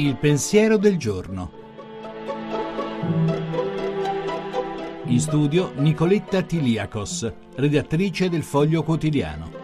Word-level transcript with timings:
Il 0.00 0.16
pensiero 0.16 0.78
del 0.78 0.96
giorno. 0.96 1.50
In 5.04 5.20
studio 5.20 5.72
Nicoletta 5.76 6.40
Tiliakos, 6.40 7.30
redattrice 7.56 8.30
del 8.30 8.42
Foglio 8.42 8.82
Quotidiano. 8.82 9.59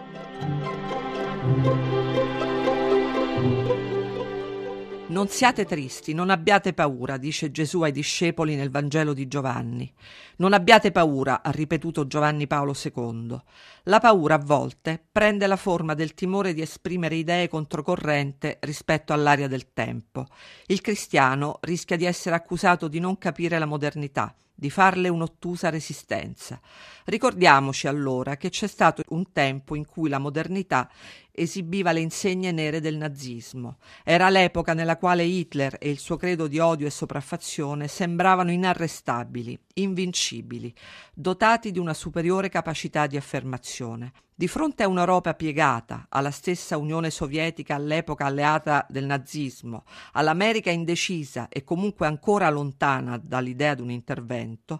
Non 5.09 5.29
siate 5.29 5.63
tristi, 5.63 6.13
non 6.13 6.29
abbiate 6.29 6.73
paura, 6.73 7.15
dice 7.15 7.49
Gesù 7.49 7.81
ai 7.81 7.93
discepoli 7.93 8.55
nel 8.55 8.69
Vangelo 8.69 9.13
di 9.13 9.29
Giovanni. 9.29 9.89
Non 10.35 10.51
abbiate 10.51 10.91
paura, 10.91 11.41
ha 11.41 11.49
ripetuto 11.49 12.07
Giovanni 12.07 12.45
Paolo 12.45 12.75
II. 12.75 13.39
La 13.83 13.99
paura 13.99 14.35
a 14.35 14.43
volte 14.43 15.01
prende 15.09 15.47
la 15.47 15.55
forma 15.55 15.93
del 15.93 16.13
timore 16.13 16.53
di 16.53 16.59
esprimere 16.59 17.15
idee 17.15 17.47
controcorrente 17.47 18.57
rispetto 18.63 19.13
all'aria 19.13 19.47
del 19.47 19.71
tempo. 19.71 20.25
Il 20.65 20.81
cristiano 20.81 21.59
rischia 21.61 21.95
di 21.95 22.03
essere 22.03 22.35
accusato 22.35 22.89
di 22.89 22.99
non 22.99 23.17
capire 23.17 23.57
la 23.59 23.65
modernità, 23.65 24.35
di 24.59 24.71
farle 24.71 25.07
un'ottusa 25.07 25.69
resistenza. 25.69 26.59
Ricordiamoci 27.05 27.87
allora 27.87 28.37
che 28.37 28.49
c'è 28.49 28.65
stato 28.65 29.03
un 29.09 29.31
tempo 29.31 29.75
in 29.75 29.85
cui 29.85 30.09
la 30.09 30.17
modernità 30.17 30.89
esibiva 31.31 31.91
le 31.91 31.99
insegne 31.99 32.51
nere 32.51 32.81
del 32.81 32.97
nazismo. 32.97 33.77
Era 34.03 34.29
l'epoca 34.29 34.73
nella 34.73 34.97
quale 34.97 35.23
Hitler 35.23 35.77
e 35.79 35.91
il 35.91 35.99
suo 35.99 36.17
credo 36.17 36.47
di 36.47 36.57
odio 36.57 36.87
e 36.87 36.89
sopraffazione 36.89 37.87
sembravano 37.87 38.49
inarrestabili, 38.49 39.57
invincibili, 39.75 40.73
dotati 41.13 41.69
di 41.69 41.77
una 41.77 41.93
superiore 41.93 42.49
capacità 42.49 43.05
di 43.05 43.15
affermazione. 43.15 44.11
Di 44.39 44.47
fronte 44.47 44.83
a 44.83 44.87
un'Europa 44.87 45.33
piegata, 45.33 46.05
alla 46.09 46.29
stessa 46.29 46.77
Unione 46.77 47.09
Sovietica 47.09 47.73
all'epoca 47.73 48.25
alleata 48.25 48.85
del 48.87 49.07
nazismo, 49.07 49.83
all'America 50.11 50.69
indecisa 50.69 51.47
e 51.49 51.63
comunque 51.63 52.05
ancora 52.05 52.47
lontana 52.51 53.17
dall'idea 53.17 53.73
di 53.73 53.81
un 53.81 53.89
intervento, 53.89 54.77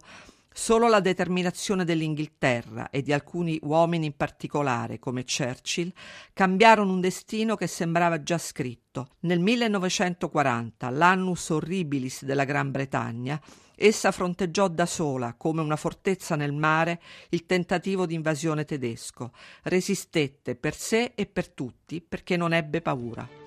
Solo 0.60 0.88
la 0.88 1.02
determinazione 1.02 1.86
dell'Inghilterra 1.86 2.90
e 2.90 3.04
di 3.04 3.14
alcuni 3.14 3.60
uomini 3.62 4.08
in 4.08 4.18
particolare, 4.18 4.98
come 4.98 5.24
Churchill, 5.24 5.94
cambiarono 6.34 6.92
un 6.92 7.00
destino 7.00 7.56
che 7.56 7.68
sembrava 7.68 8.24
già 8.24 8.40
scritto. 8.40 9.10
Nel 9.20 9.40
1940, 9.40 10.90
l'annus 10.90 11.52
horribilis 11.52 12.26
della 12.26 12.44
Gran 12.44 12.72
Bretagna, 12.72 13.40
essa 13.76 14.12
fronteggiò 14.12 14.68
da 14.68 14.88
sola, 14.88 15.36
come 15.36 15.62
una 15.62 15.76
fortezza 15.76 16.36
nel 16.36 16.54
mare, 16.54 17.02
il 17.30 17.46
tentativo 17.46 18.08
di 18.08 18.16
invasione 18.16 18.66
tedesco. 18.66 19.34
Resistette 19.62 20.56
per 20.56 20.76
sé 20.76 21.12
e 21.14 21.28
per 21.28 21.50
tutti 21.50 22.02
perché 22.02 22.36
non 22.36 22.52
ebbe 22.52 22.82
paura. 22.82 23.47